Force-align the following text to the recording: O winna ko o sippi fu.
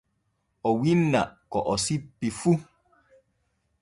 O 0.69 0.69
winna 0.79 1.21
ko 1.51 1.59
o 1.73 1.75
sippi 1.85 2.27
fu. 2.39 2.53